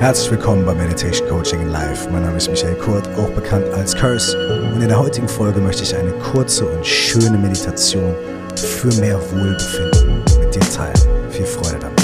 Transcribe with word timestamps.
Herzlich 0.00 0.30
willkommen 0.30 0.64
bei 0.64 0.72
Meditation 0.72 1.28
Coaching 1.28 1.60
in 1.60 1.68
Life. 1.68 2.08
Mein 2.10 2.22
Name 2.22 2.38
ist 2.38 2.48
Michael 2.48 2.74
Kurt, 2.76 3.06
auch 3.18 3.28
bekannt 3.32 3.66
als 3.74 3.94
Curse. 3.94 4.34
Und 4.72 4.80
in 4.80 4.88
der 4.88 4.98
heutigen 4.98 5.28
Folge 5.28 5.60
möchte 5.60 5.82
ich 5.82 5.94
eine 5.94 6.12
kurze 6.12 6.64
und 6.64 6.86
schöne 6.86 7.36
Meditation 7.36 8.14
für 8.56 8.88
mehr 8.94 9.20
Wohlbefinden 9.30 10.22
mit 10.40 10.54
dir 10.54 10.60
teilen. 10.60 11.30
Viel 11.30 11.44
Freude 11.44 11.80
damit. 11.80 11.99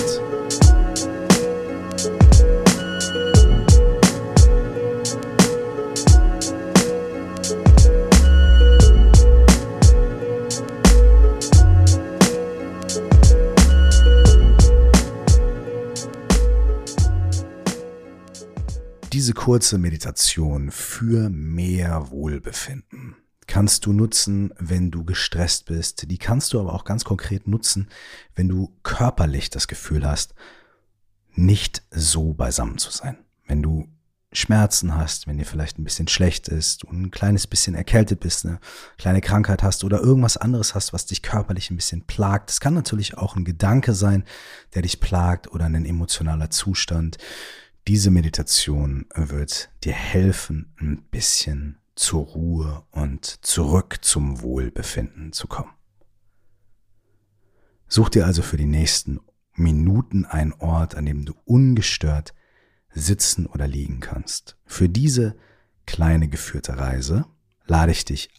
Diese 19.26 19.34
kurze 19.34 19.78
Meditation 19.78 20.70
für 20.70 21.28
mehr 21.30 22.12
Wohlbefinden 22.12 23.16
kannst 23.48 23.84
du 23.84 23.92
nutzen, 23.92 24.54
wenn 24.56 24.92
du 24.92 25.04
gestresst 25.04 25.66
bist. 25.66 26.08
Die 26.08 26.16
kannst 26.16 26.52
du 26.52 26.60
aber 26.60 26.72
auch 26.72 26.84
ganz 26.84 27.02
konkret 27.02 27.48
nutzen, 27.48 27.88
wenn 28.36 28.48
du 28.48 28.72
körperlich 28.84 29.50
das 29.50 29.66
Gefühl 29.66 30.06
hast, 30.06 30.36
nicht 31.34 31.82
so 31.90 32.34
beisammen 32.34 32.78
zu 32.78 32.92
sein. 32.92 33.18
Wenn 33.48 33.64
du 33.64 33.88
Schmerzen 34.32 34.94
hast, 34.94 35.26
wenn 35.26 35.38
dir 35.38 35.44
vielleicht 35.44 35.76
ein 35.76 35.84
bisschen 35.84 36.06
schlecht 36.06 36.46
ist 36.46 36.84
und 36.84 37.02
ein 37.02 37.10
kleines 37.10 37.48
bisschen 37.48 37.74
erkältet 37.74 38.20
bist, 38.20 38.46
eine 38.46 38.60
kleine 38.96 39.20
Krankheit 39.20 39.64
hast 39.64 39.82
oder 39.82 39.98
irgendwas 39.98 40.36
anderes 40.36 40.76
hast, 40.76 40.92
was 40.92 41.06
dich 41.06 41.22
körperlich 41.22 41.72
ein 41.72 41.76
bisschen 41.76 42.06
plagt. 42.06 42.50
Es 42.50 42.60
kann 42.60 42.74
natürlich 42.74 43.18
auch 43.18 43.34
ein 43.34 43.44
Gedanke 43.44 43.92
sein, 43.92 44.22
der 44.74 44.82
dich 44.82 45.00
plagt 45.00 45.50
oder 45.50 45.64
ein 45.64 45.84
emotionaler 45.84 46.50
Zustand. 46.50 47.18
Diese 47.88 48.10
Meditation 48.10 49.06
wird 49.14 49.70
dir 49.84 49.92
helfen, 49.92 50.74
ein 50.76 51.04
bisschen 51.04 51.78
zur 51.94 52.24
Ruhe 52.24 52.84
und 52.90 53.24
zurück 53.46 53.98
zum 54.02 54.42
Wohlbefinden 54.42 55.32
zu 55.32 55.46
kommen. 55.46 55.70
Such 57.86 58.08
dir 58.08 58.26
also 58.26 58.42
für 58.42 58.56
die 58.56 58.66
nächsten 58.66 59.20
Minuten 59.54 60.24
einen 60.24 60.52
Ort, 60.54 60.96
an 60.96 61.06
dem 61.06 61.24
du 61.24 61.34
ungestört 61.44 62.34
sitzen 62.90 63.46
oder 63.46 63.68
liegen 63.68 64.00
kannst. 64.00 64.58
Für 64.64 64.88
diese 64.88 65.36
kleine 65.86 66.28
geführte 66.28 66.78
Reise 66.78 67.24
lade 67.66 67.92
ich 67.92 68.04
dich 68.04 68.30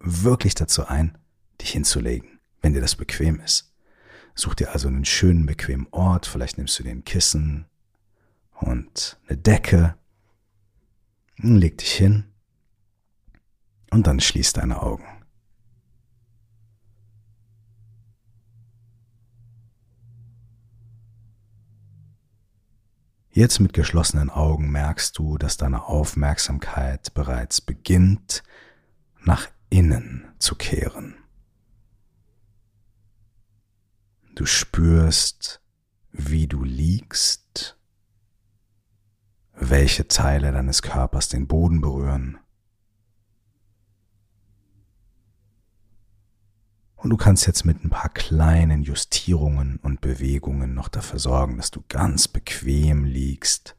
wirklich 0.00 0.56
dazu 0.56 0.88
ein, 0.88 1.16
dich 1.60 1.70
hinzulegen, 1.70 2.40
wenn 2.60 2.72
dir 2.72 2.80
das 2.80 2.96
bequem 2.96 3.38
ist. 3.38 3.72
Such 4.34 4.54
dir 4.54 4.72
also 4.72 4.88
einen 4.88 5.04
schönen, 5.04 5.46
bequemen 5.46 5.86
Ort, 5.92 6.26
vielleicht 6.26 6.58
nimmst 6.58 6.76
du 6.80 6.82
dir 6.82 6.90
ein 6.90 7.04
Kissen, 7.04 7.66
und 8.60 9.18
eine 9.28 9.36
Decke. 9.36 9.96
Leg 11.38 11.78
dich 11.78 11.92
hin 11.92 12.24
und 13.90 14.06
dann 14.06 14.20
schließ 14.20 14.54
deine 14.54 14.82
Augen. 14.82 15.04
Jetzt 23.30 23.60
mit 23.60 23.74
geschlossenen 23.74 24.30
Augen 24.30 24.70
merkst 24.70 25.18
du, 25.18 25.36
dass 25.36 25.58
deine 25.58 25.84
Aufmerksamkeit 25.84 27.12
bereits 27.12 27.60
beginnt, 27.60 28.42
nach 29.22 29.48
innen 29.68 30.26
zu 30.38 30.54
kehren. 30.54 31.16
Du 34.34 34.46
spürst, 34.46 35.60
wie 36.12 36.46
du 36.46 36.64
liegst 36.64 37.45
welche 39.58 40.06
Teile 40.06 40.52
deines 40.52 40.82
Körpers 40.82 41.28
den 41.28 41.46
Boden 41.46 41.80
berühren. 41.80 42.38
Und 46.96 47.10
du 47.10 47.16
kannst 47.16 47.46
jetzt 47.46 47.64
mit 47.64 47.84
ein 47.84 47.90
paar 47.90 48.08
kleinen 48.08 48.82
Justierungen 48.82 49.78
und 49.82 50.00
Bewegungen 50.00 50.74
noch 50.74 50.88
dafür 50.88 51.18
sorgen, 51.18 51.56
dass 51.56 51.70
du 51.70 51.82
ganz 51.88 52.26
bequem 52.26 53.04
liegst. 53.04 53.76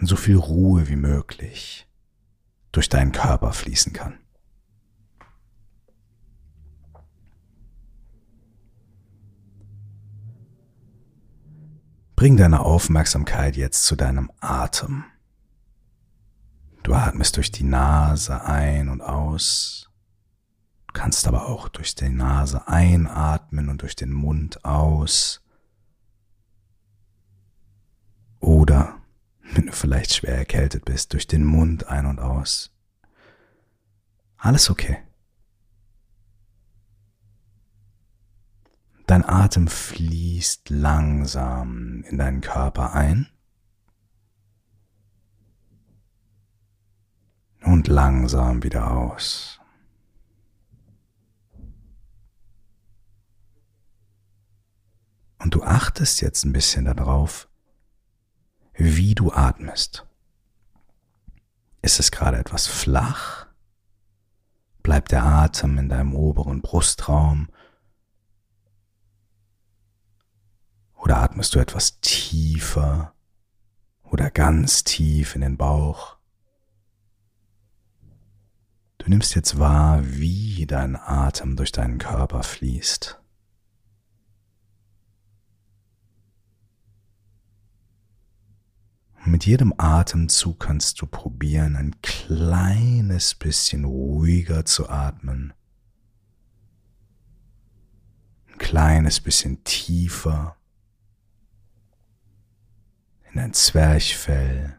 Und 0.00 0.06
so 0.06 0.16
viel 0.16 0.36
Ruhe 0.36 0.88
wie 0.88 0.96
möglich 0.96 1.86
durch 2.72 2.88
deinen 2.88 3.12
Körper 3.12 3.52
fließen 3.52 3.92
kann. 3.92 4.18
Bring 12.20 12.36
deine 12.36 12.60
Aufmerksamkeit 12.60 13.56
jetzt 13.56 13.86
zu 13.86 13.96
deinem 13.96 14.30
Atem. 14.40 15.04
Du 16.82 16.92
atmest 16.92 17.38
durch 17.38 17.50
die 17.50 17.64
Nase 17.64 18.44
ein 18.44 18.90
und 18.90 19.00
aus. 19.00 19.88
Du 20.88 20.92
kannst 20.92 21.26
aber 21.26 21.48
auch 21.48 21.70
durch 21.70 21.94
die 21.94 22.10
Nase 22.10 22.68
einatmen 22.68 23.70
und 23.70 23.80
durch 23.80 23.96
den 23.96 24.12
Mund 24.12 24.66
aus. 24.66 25.40
Oder, 28.38 29.00
wenn 29.54 29.68
du 29.68 29.72
vielleicht 29.72 30.12
schwer 30.12 30.36
erkältet 30.36 30.84
bist, 30.84 31.14
durch 31.14 31.26
den 31.26 31.46
Mund 31.46 31.86
ein 31.88 32.04
und 32.04 32.18
aus. 32.18 32.70
Alles 34.36 34.68
okay. 34.68 34.98
Dein 39.10 39.28
Atem 39.28 39.66
fließt 39.66 40.70
langsam 40.70 42.04
in 42.04 42.16
deinen 42.16 42.40
Körper 42.40 42.92
ein 42.92 43.26
und 47.64 47.88
langsam 47.88 48.62
wieder 48.62 48.88
aus. 48.88 49.58
Und 55.40 55.56
du 55.56 55.64
achtest 55.64 56.20
jetzt 56.20 56.44
ein 56.44 56.52
bisschen 56.52 56.84
darauf, 56.84 57.48
wie 58.74 59.16
du 59.16 59.32
atmest. 59.32 60.06
Ist 61.82 61.98
es 61.98 62.12
gerade 62.12 62.38
etwas 62.38 62.68
flach? 62.68 63.48
Bleibt 64.84 65.10
der 65.10 65.24
Atem 65.24 65.78
in 65.78 65.88
deinem 65.88 66.14
oberen 66.14 66.62
Brustraum 66.62 67.48
Oder 71.02 71.18
atmest 71.18 71.54
du 71.54 71.58
etwas 71.58 72.00
tiefer 72.00 73.14
oder 74.02 74.30
ganz 74.30 74.84
tief 74.84 75.34
in 75.34 75.40
den 75.40 75.56
Bauch? 75.56 76.16
Du 78.98 79.08
nimmst 79.08 79.34
jetzt 79.34 79.58
wahr, 79.58 80.00
wie 80.04 80.66
dein 80.66 80.94
Atem 80.94 81.56
durch 81.56 81.72
deinen 81.72 81.98
Körper 81.98 82.42
fließt. 82.42 83.16
mit 89.26 89.46
jedem 89.46 89.72
Atemzug 89.76 90.58
kannst 90.58 91.00
du 91.00 91.06
probieren, 91.06 91.76
ein 91.76 92.00
kleines 92.02 93.34
bisschen 93.34 93.84
ruhiger 93.84 94.64
zu 94.64 94.88
atmen, 94.88 95.52
ein 98.48 98.58
kleines 98.58 99.20
bisschen 99.20 99.62
tiefer 99.62 100.56
in 103.32 103.38
dein 103.38 103.52
Zwerchfell, 103.52 104.76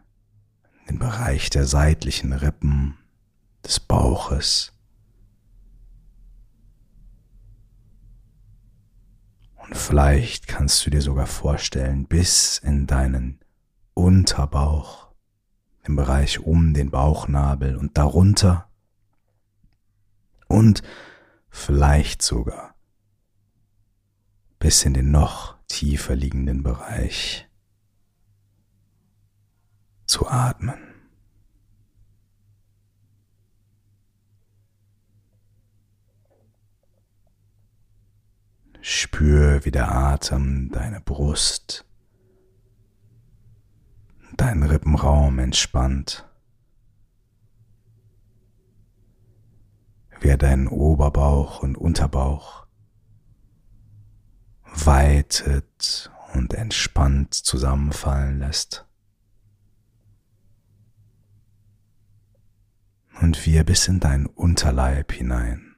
in 0.81 0.95
den 0.95 1.00
Bereich 1.00 1.50
der 1.50 1.66
seitlichen 1.66 2.34
Rippen, 2.34 2.97
des 3.66 3.79
Bauches. 3.79 4.73
Und 9.56 9.78
vielleicht 9.78 10.47
kannst 10.47 10.85
du 10.85 10.90
dir 10.90 11.01
sogar 11.01 11.28
vorstellen, 11.28 12.08
bis 12.08 12.58
in 12.58 12.87
deinen 12.87 13.40
Unterbauch, 13.93 15.11
im 15.84 15.96
Bereich 15.96 16.40
um 16.40 16.73
den 16.73 16.91
Bauchnabel 16.91 17.78
und 17.78 17.97
darunter 17.97 18.70
und 20.47 20.81
vielleicht 21.49 22.22
sogar 22.22 22.76
bis 24.59 24.84
in 24.84 24.93
den 24.93 25.11
noch 25.11 25.58
tiefer 25.67 26.16
liegenden 26.16 26.64
Bereich 26.64 27.47
zu 30.11 30.28
atmen. 30.28 30.78
Spür, 38.81 39.63
wie 39.63 39.72
der 39.72 39.90
Atem 39.90 40.69
deine 40.69 40.99
Brust, 40.99 41.85
deinen 44.35 44.63
Rippenraum 44.63 45.40
entspannt, 45.40 46.28
wie 50.19 50.28
er 50.28 50.37
deinen 50.37 50.67
Oberbauch 50.67 51.64
und 51.64 51.78
Unterbauch 51.78 52.67
weitet 54.66 56.11
und 56.34 56.53
entspannt 56.53 57.34
zusammenfallen 57.34 58.40
lässt. 58.40 58.91
Und 63.19 63.46
wie 63.46 63.55
er 63.55 63.63
bis 63.63 63.87
in 63.87 63.99
deinen 63.99 64.25
Unterleib 64.25 65.11
hinein 65.11 65.72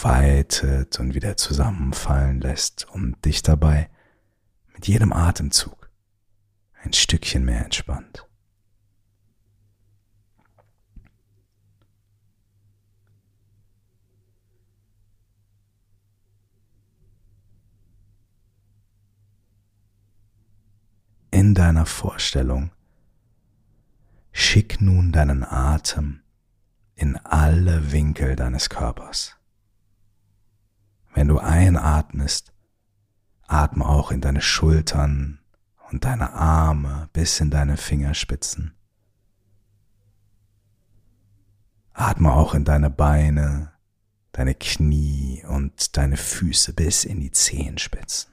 weitet 0.00 0.98
und 0.98 1.14
wieder 1.14 1.36
zusammenfallen 1.36 2.40
lässt 2.40 2.88
und 2.88 3.24
dich 3.24 3.42
dabei 3.42 3.90
mit 4.74 4.86
jedem 4.86 5.12
Atemzug 5.12 5.90
ein 6.82 6.92
Stückchen 6.92 7.44
mehr 7.44 7.64
entspannt. 7.64 8.26
In 21.30 21.54
deiner 21.54 21.86
Vorstellung 21.86 22.70
schick 24.32 24.80
nun 24.80 25.12
deinen 25.12 25.44
Atem 25.44 26.20
in 26.94 27.16
alle 27.18 27.92
Winkel 27.92 28.36
deines 28.36 28.70
Körpers. 28.70 29.36
Wenn 31.14 31.28
du 31.28 31.38
einatmest, 31.38 32.52
atme 33.46 33.86
auch 33.86 34.10
in 34.10 34.20
deine 34.20 34.40
Schultern 34.40 35.40
und 35.90 36.04
deine 36.04 36.32
Arme 36.32 37.10
bis 37.12 37.38
in 37.40 37.50
deine 37.50 37.76
Fingerspitzen. 37.76 38.74
Atme 41.92 42.32
auch 42.32 42.54
in 42.54 42.64
deine 42.64 42.88
Beine, 42.88 43.72
deine 44.32 44.54
Knie 44.54 45.44
und 45.46 45.98
deine 45.98 46.16
Füße 46.16 46.72
bis 46.72 47.04
in 47.04 47.20
die 47.20 47.30
Zehenspitzen. 47.30 48.32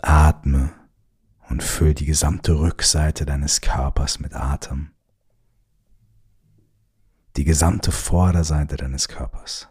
Atme 0.00 0.77
und 1.48 1.62
füll 1.62 1.94
die 1.94 2.06
gesamte 2.06 2.58
Rückseite 2.58 3.24
deines 3.24 3.60
Körpers 3.60 4.18
mit 4.18 4.34
Atem. 4.34 4.90
Die 7.36 7.44
gesamte 7.44 7.92
Vorderseite 7.92 8.76
deines 8.76 9.08
Körpers. 9.08 9.68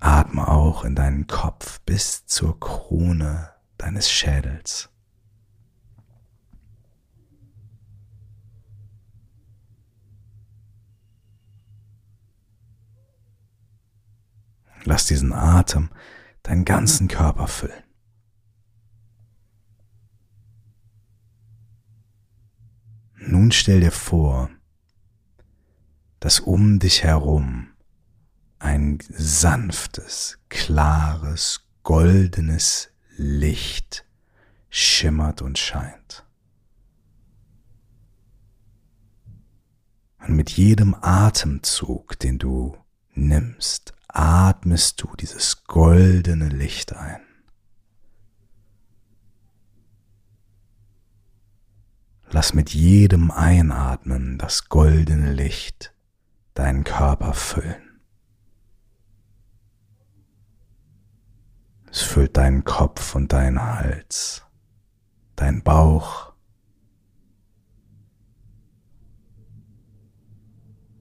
Atme 0.00 0.46
auch 0.46 0.84
in 0.84 0.94
deinen 0.94 1.26
Kopf 1.26 1.80
bis 1.80 2.26
zur 2.26 2.60
Krone 2.60 3.50
deines 3.78 4.08
Schädels. 4.10 4.90
Lass 14.84 15.06
diesen 15.06 15.32
Atem 15.32 15.90
deinen 16.48 16.64
ganzen 16.64 17.08
Körper 17.08 17.46
füllen. 17.46 17.84
Nun 23.16 23.52
stell 23.52 23.80
dir 23.80 23.90
vor, 23.90 24.48
dass 26.20 26.40
um 26.40 26.78
dich 26.78 27.02
herum 27.02 27.68
ein 28.58 28.98
sanftes, 29.10 30.38
klares, 30.48 31.68
goldenes 31.82 32.90
Licht 33.16 34.06
schimmert 34.70 35.42
und 35.42 35.58
scheint. 35.58 36.24
Und 40.20 40.34
mit 40.34 40.50
jedem 40.50 40.94
Atemzug, 40.94 42.18
den 42.18 42.38
du 42.38 42.76
nimmst, 43.14 43.97
atmest 44.08 45.02
du 45.02 45.14
dieses 45.16 45.64
goldene 45.64 46.48
Licht 46.48 46.94
ein. 46.94 47.20
Lass 52.30 52.52
mit 52.52 52.74
jedem 52.74 53.30
Einatmen 53.30 54.36
das 54.38 54.68
goldene 54.68 55.32
Licht 55.32 55.94
deinen 56.54 56.84
Körper 56.84 57.32
füllen. 57.32 58.00
Es 61.90 62.02
füllt 62.02 62.36
deinen 62.36 62.64
Kopf 62.64 63.14
und 63.14 63.32
deinen 63.32 63.62
Hals, 63.62 64.44
dein 65.36 65.62
Bauch. 65.62 66.34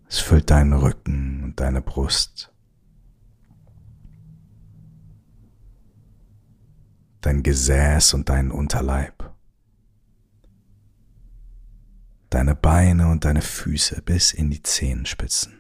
Es 0.07 0.19
füllt 0.19 0.49
deinen 0.49 0.73
Rücken 0.73 1.43
und 1.43 1.59
deine 1.59 1.81
Brust. 1.81 2.53
Dein 7.27 7.43
Gesäß 7.43 8.13
und 8.13 8.29
deinen 8.29 8.51
Unterleib, 8.51 9.33
deine 12.29 12.55
Beine 12.55 13.09
und 13.09 13.25
deine 13.25 13.41
Füße 13.41 14.01
bis 14.01 14.31
in 14.31 14.49
die 14.49 14.63
Zehenspitzen. 14.63 15.59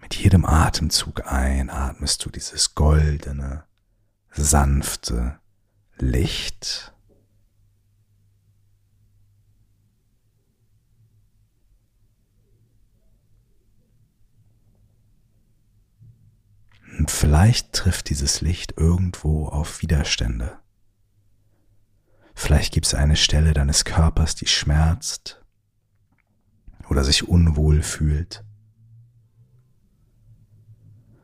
Mit 0.00 0.14
jedem 0.14 0.46
Atemzug 0.46 1.30
einatmest 1.30 2.24
du 2.24 2.30
dieses 2.30 2.74
goldene, 2.74 3.64
sanfte 4.30 5.38
Licht 5.98 6.94
Und 16.98 17.12
vielleicht 17.12 17.72
trifft 17.72 18.10
dieses 18.10 18.40
Licht 18.40 18.74
irgendwo 18.76 19.46
auf 19.46 19.82
Widerstände. 19.82 20.58
Vielleicht 22.34 22.74
gibt 22.74 22.86
es 22.86 22.94
eine 22.94 23.14
Stelle 23.14 23.54
deines 23.54 23.84
Körpers, 23.84 24.34
die 24.34 24.48
schmerzt 24.48 25.40
oder 26.90 27.04
sich 27.04 27.28
unwohl 27.28 27.82
fühlt. 27.82 28.44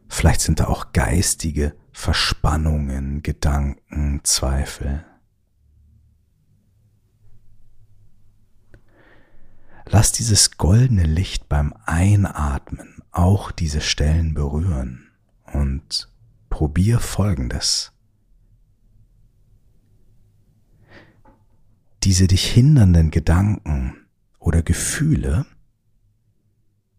Vielleicht 0.09 0.43
sind 0.43 0.61
da 0.61 0.67
auch 0.69 0.93
geistige 0.93 1.75
Verspannungen, 1.93 3.25
Gedanken, 3.25 4.21
Zweifel. 4.23 5.05
Lass 9.87 10.13
dieses 10.13 10.57
goldene 10.57 11.03
Licht 11.03 11.49
beim 11.49 11.75
Einatmen 11.85 13.03
auch 13.11 13.51
diese 13.51 13.81
Stellen 13.81 14.35
berühren 14.35 15.04
und 15.55 16.09
probier 16.51 17.01
Folgendes. 17.01 17.93
Diese 22.03 22.27
dich 22.27 22.47
hindernden 22.47 23.11
Gedanken 23.11 23.97
oder 24.39 24.63
Gefühle, 24.63 25.47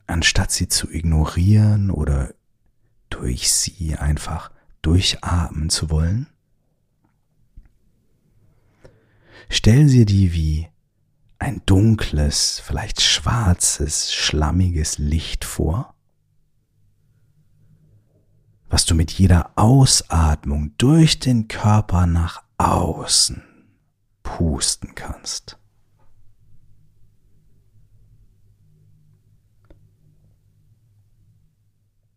anstatt 0.08 0.52
sie 0.52 0.68
zu 0.68 0.90
ignorieren 0.90 1.92
oder 1.92 2.34
durch 3.10 3.52
sie 3.52 3.96
einfach 3.96 4.52
durchatmen 4.82 5.70
zu 5.70 5.90
wollen, 5.90 6.28
stellen 9.50 9.90
sie 9.90 10.06
dir 10.06 10.34
wie 10.34 10.68
ein 11.38 11.62
dunkles, 11.66 12.62
vielleicht 12.66 13.02
schwarzes, 13.02 14.14
schlammiges 14.14 14.98
Licht 14.98 15.46
vor, 15.46 15.95
was 18.76 18.84
du 18.84 18.94
mit 18.94 19.14
jeder 19.14 19.52
Ausatmung 19.56 20.74
durch 20.78 21.20
den 21.20 21.48
Körper 21.48 22.08
nach 22.08 22.44
außen 22.58 23.42
pusten 24.22 24.94
kannst. 24.96 25.58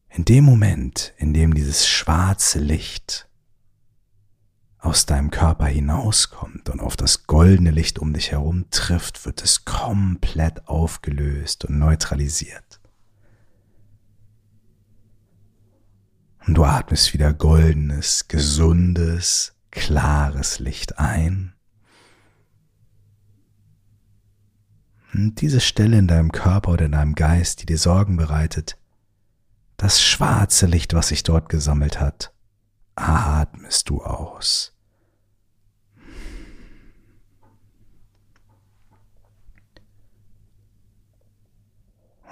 In 0.09 0.25
dem 0.25 0.43
Moment, 0.43 1.15
in 1.19 1.33
dem 1.33 1.55
dieses 1.55 1.87
schwarze 1.87 2.59
Licht 2.59 3.29
aus 4.79 5.07
deinem 5.07 5.31
Körper 5.31 5.67
hinauskommt 5.67 6.71
und 6.71 6.81
auf 6.81 6.97
das 6.97 7.29
goldene 7.29 7.71
Licht 7.71 8.01
um 8.01 8.13
dich 8.13 8.33
herum 8.33 8.69
trifft, 8.71 9.25
wird 9.27 9.45
es 9.45 9.65
komplett 9.65 10.67
aufgelöst 10.67 11.67
und 11.67 11.79
neutralisiert. 11.79 12.78
Und 16.47 16.55
du 16.55 16.65
atmest 16.65 17.13
wieder 17.13 17.33
goldenes, 17.33 18.29
gesundes, 18.29 19.55
klares 19.71 20.59
Licht 20.59 20.99
ein. 20.99 21.55
Und 25.13 25.41
diese 25.41 25.61
Stelle 25.61 25.99
in 25.99 26.07
deinem 26.07 26.33
Körper 26.33 26.73
oder 26.73 26.87
in 26.87 26.93
deinem 26.93 27.15
Geist, 27.15 27.63
die 27.63 27.67
dir 27.67 27.79
Sorgen 27.79 28.17
bereitet, 28.17 28.79
das 29.77 30.03
schwarze 30.03 30.67
Licht, 30.67 30.95
was 30.95 31.09
sich 31.09 31.23
dort 31.23 31.49
gesammelt 31.49 32.01
hat, 32.01 32.33
atmest 32.95 33.89
du 33.89 34.03
aus. 34.03 34.78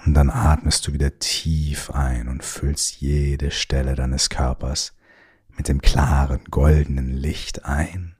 Und 0.06 0.14
dann 0.14 0.30
atmest 0.30 0.86
du 0.86 0.92
wieder 0.92 1.18
tief 1.18 1.90
ein 1.90 2.28
und 2.28 2.44
füllst 2.44 3.00
jede 3.00 3.50
Stelle 3.50 3.96
deines 3.96 4.30
Körpers 4.30 4.94
mit 5.56 5.66
dem 5.66 5.82
klaren 5.82 6.44
goldenen 6.44 7.12
Licht 7.12 7.64
ein. 7.64 8.14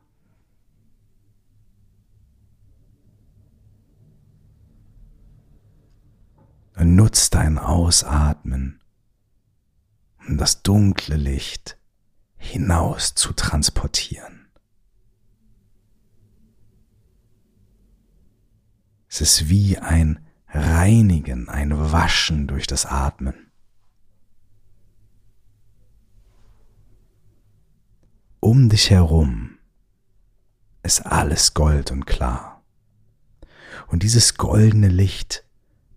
Und 6.75 6.97
nutzt 6.97 7.35
dein 7.35 7.57
Ausatmen, 7.57 8.81
um 10.27 10.39
das 10.39 10.63
dunkle 10.65 11.17
Licht 11.17 11.79
hinaus 12.37 13.15
zu 13.15 13.33
transportieren. 13.33 14.49
Es 19.09 19.21
ist 19.21 19.49
wie 19.49 19.79
ein 19.79 20.26
Reinigen, 20.49 21.49
ein 21.49 21.77
Waschen 21.93 22.47
durch 22.47 22.67
das 22.67 22.87
Atmen. 22.87 23.51
Um 28.41 28.69
dich 28.69 28.91
herum 28.91 29.59
ist 30.83 31.05
alles 31.05 31.55
Gold 31.55 31.91
und 31.91 32.07
klar. 32.07 32.63
Und 33.89 34.03
dieses 34.03 34.37
goldene 34.37 34.89
Licht 34.89 35.45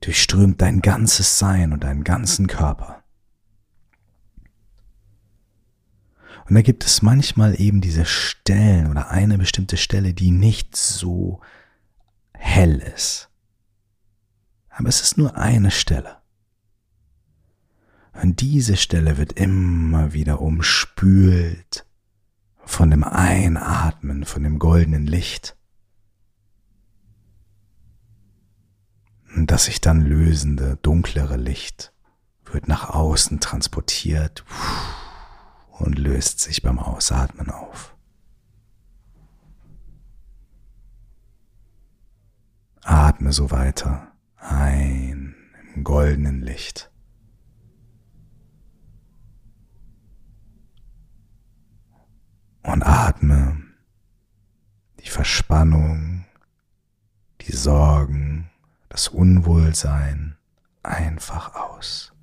durchströmt 0.02 0.62
dein 0.62 0.82
ganzes 0.82 1.38
Sein 1.38 1.74
und 1.74 1.84
deinen 1.84 2.04
ganzen 2.04 2.48
Körper. 2.48 3.04
Und 6.48 6.56
da 6.56 6.64
gibt 6.64 6.84
es 6.84 7.04
manchmal 7.04 7.60
eben 7.62 7.80
diese 7.82 8.06
Stellen 8.06 8.90
oder 8.90 9.12
eine 9.12 9.38
bestimmte 9.38 9.78
Stelle, 9.78 10.16
die 10.16 10.32
nicht 10.32 10.76
so 10.76 11.42
hell 12.34 12.80
ist. 12.80 13.29
Aber 14.80 14.88
es 14.88 15.02
ist 15.02 15.18
nur 15.18 15.36
eine 15.36 15.72
Stelle. 15.72 16.20
Und 18.14 18.40
diese 18.40 18.78
Stelle 18.78 19.18
wird 19.18 19.34
immer 19.34 20.14
wieder 20.14 20.42
umspült 20.42 21.86
von 22.64 22.90
dem 22.90 23.04
Einatmen, 23.04 24.24
von 24.24 24.42
dem 24.42 24.58
goldenen 24.58 25.06
Licht. 25.06 25.58
Und 29.36 29.52
das 29.52 29.66
sich 29.66 29.82
dann 29.82 30.00
lösende, 30.00 30.78
dunklere 30.82 31.36
Licht 31.36 31.92
wird 32.46 32.70
nach 32.70 32.90
außen 32.90 33.42
transportiert 33.42 34.46
und 35.72 36.00
löst 36.00 36.40
sich 36.40 36.62
beim 36.62 36.80
Ausatmen 36.80 37.50
auf. 37.50 37.98
Atme 42.82 43.34
so 43.34 43.52
weiter 43.52 44.09
ein 44.40 45.36
im 45.76 45.84
goldenen 45.84 46.42
Licht. 46.42 46.92
Und 52.64 52.84
atme 52.84 53.64
die 55.00 55.10
Verspannung, 55.10 56.26
die 57.42 57.54
Sorgen, 57.54 58.50
das 58.90 59.08
Unwohlsein 59.08 60.38
einfach 60.84 61.56
aus. 61.56 62.14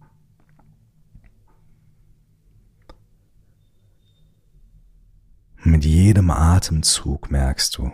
Mit 5.63 5.85
jedem 5.85 6.31
Atemzug 6.31 7.31
merkst 7.31 7.77
du, 7.77 7.93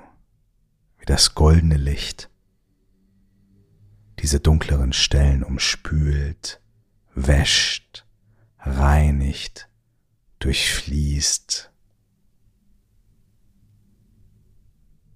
wie 0.99 1.07
das 1.07 1.35
goldene 1.35 1.77
Licht 1.77 2.32
diese 4.23 4.39
dunkleren 4.39 4.93
Stellen 4.93 5.43
umspült, 5.43 6.61
wäscht, 7.15 8.07
reinigt, 8.61 9.69
durchfließt. 10.39 11.73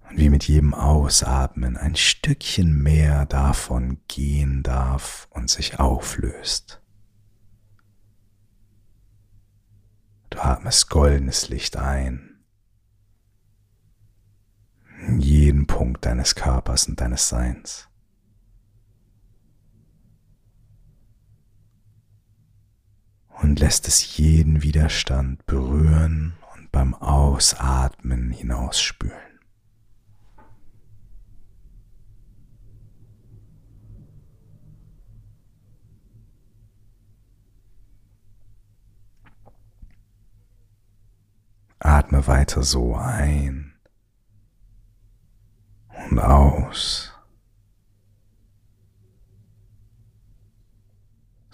Und 0.09 0.17
wie 0.17 0.29
mit 0.29 0.45
jedem 0.47 0.73
Ausatmen 0.73 1.77
ein 1.77 1.95
Stückchen 1.95 2.83
mehr 2.83 3.25
davon 3.25 3.99
gehen 4.09 4.61
darf 4.61 5.27
und 5.31 5.49
sich 5.49 5.79
auflöst. 5.79 6.81
Du 10.29 10.39
atmest 10.39 10.89
goldenes 10.89 11.47
Licht 11.47 11.77
ein 11.77 12.27
in 15.05 15.19
jeden 15.19 15.67
Punkt 15.67 16.05
deines 16.05 16.35
Körpers 16.35 16.87
und 16.87 16.99
deines 16.99 17.29
Seins. 17.29 17.87
Und 23.41 23.59
lässt 23.59 23.87
es 23.87 24.17
jeden 24.17 24.63
Widerstand 24.63 25.45
berühren 25.45 26.33
und 26.55 26.71
beim 26.71 26.93
Ausatmen 26.95 28.31
hinausspülen. 28.31 29.15
Atme 41.79 42.25
weiter 42.27 42.63
so 42.63 42.95
ein 42.95 43.77
und 46.09 46.19
aus, 46.19 47.13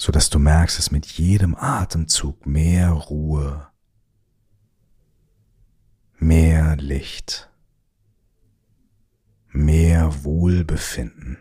so 0.03 0.11
dass 0.11 0.29
du 0.29 0.37
merkst, 0.37 0.77
dass 0.77 0.91
mit 0.91 1.05
jedem 1.05 1.55
Atemzug 1.55 2.45
mehr 2.45 2.89
Ruhe, 2.89 3.69
mehr 6.17 6.75
Licht, 6.75 7.49
mehr 9.47 10.25
Wohlbefinden 10.25 11.37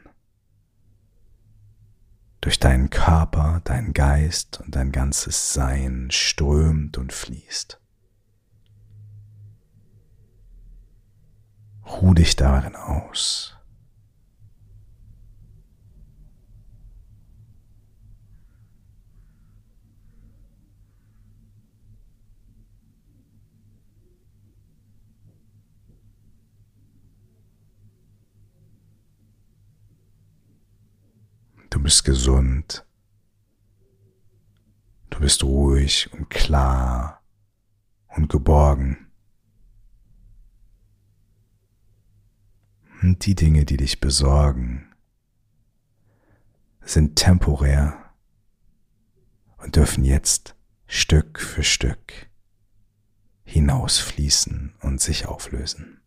durch 2.41 2.61
deinen 2.61 2.89
Körper, 2.89 3.63
deinen 3.65 3.95
Geist 3.95 4.61
und 4.61 4.77
dein 4.77 4.93
ganzes 4.93 5.53
Sein 5.53 6.13
strömt 6.13 6.99
und 6.99 7.13
fließt. 7.13 7.81
Ruh 11.85 12.15
dich 12.15 12.37
darin 12.37 12.77
aus. 12.77 13.57
Du 31.73 31.81
bist 31.81 32.05
gesund. 32.05 32.85
Du 35.09 35.21
bist 35.21 35.43
ruhig 35.43 36.13
und 36.13 36.29
klar 36.29 37.23
und 38.09 38.29
geborgen. 38.29 39.11
Und 43.01 43.25
die 43.25 43.35
Dinge, 43.35 43.65
die 43.65 43.79
dich 43.79 44.01
besorgen, 44.01 44.95
sind 46.83 47.17
temporär 47.17 48.13
und 49.57 49.77
dürfen 49.77 50.05
jetzt 50.05 50.55
Stück 50.87 51.41
für 51.41 51.63
Stück 51.63 52.29
hinausfließen 53.45 54.75
und 54.83 55.01
sich 55.01 55.25
auflösen. 55.25 56.02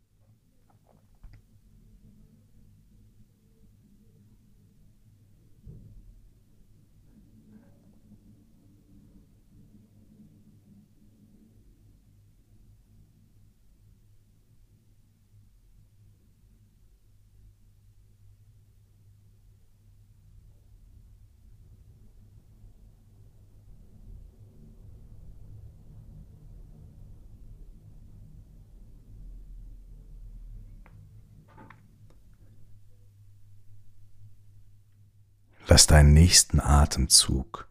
Lass 35.75 35.87
deinen 35.87 36.13
nächsten 36.13 36.61
Atemzug 36.61 37.67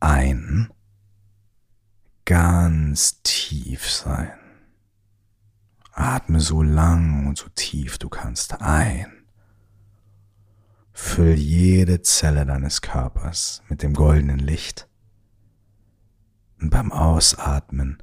ein 0.00 0.70
ganz 2.26 3.22
tief 3.22 3.90
sein. 3.90 4.38
Atme 5.92 6.40
so 6.40 6.62
lang 6.62 7.26
und 7.26 7.38
so 7.38 7.48
tief 7.54 7.96
du 7.96 8.10
kannst 8.10 8.60
ein. 8.60 9.10
Füll 10.92 11.32
jede 11.32 12.02
Zelle 12.02 12.44
deines 12.44 12.82
Körpers 12.82 13.62
mit 13.70 13.82
dem 13.82 13.94
goldenen 13.94 14.38
Licht. 14.38 14.86
Und 16.60 16.68
beim 16.68 16.92
Ausatmen 16.92 17.96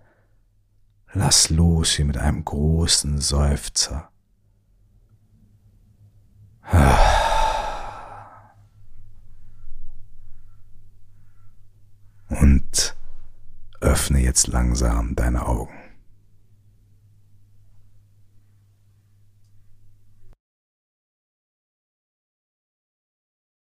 lass 1.14 1.52
los 1.52 2.00
wie 2.00 2.04
mit 2.04 2.18
einem 2.18 2.44
großen 2.44 3.22
Seufzer. 3.22 4.10
Und 6.64 7.13
öffne 13.84 14.20
jetzt 14.20 14.48
langsam 14.48 15.16
deine 15.16 15.46
Augen. 15.48 15.83